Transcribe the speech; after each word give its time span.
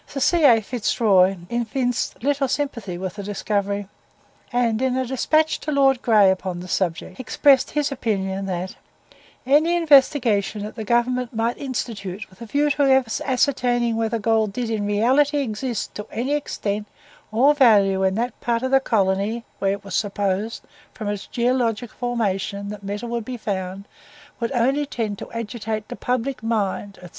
Sir 0.07 0.19
C. 0.19 0.43
A. 0.45 0.59
Fitzroy 0.61 1.35
evinced 1.51 2.23
little 2.23 2.47
sympathy 2.47 2.97
with 2.97 3.17
the 3.17 3.21
discovery, 3.23 3.87
and 4.51 4.81
in 4.81 4.97
a 4.97 5.05
despatch 5.05 5.59
to 5.59 5.71
Lord 5.71 6.01
Grey 6.01 6.31
upon 6.31 6.59
the 6.59 6.67
subject, 6.67 7.19
expressed 7.19 7.69
his 7.69 7.91
opinion 7.91 8.47
that 8.47 8.75
"any 9.45 9.75
investigation 9.75 10.63
that 10.63 10.73
the 10.73 10.83
Government 10.83 11.35
might 11.35 11.59
institute 11.59 12.27
with 12.31 12.39
the 12.39 12.47
view 12.47 12.71
of 12.79 13.21
ascertaining 13.23 13.95
whether 13.95 14.17
gold 14.17 14.53
did 14.53 14.71
in 14.71 14.87
reality 14.87 15.37
exist 15.37 15.93
to 15.93 16.07
any 16.11 16.33
extent 16.33 16.87
or 17.31 17.53
value 17.53 18.01
in 18.01 18.15
that 18.15 18.41
part 18.41 18.63
of 18.63 18.71
the 18.71 18.79
colony 18.79 19.45
where 19.59 19.73
it 19.73 19.83
was 19.83 19.93
supposed 19.93 20.63
from 20.95 21.09
its 21.09 21.27
geological 21.27 21.95
formation 21.95 22.69
that 22.69 22.81
metal 22.81 23.07
would 23.09 23.23
be 23.25 23.37
found, 23.37 23.87
would 24.39 24.51
only 24.53 24.87
tend 24.87 25.19
to 25.19 25.31
agitate 25.31 25.87
the 25.89 25.95
public 25.95 26.41
mind, 26.41 26.97
&c." 27.03 27.09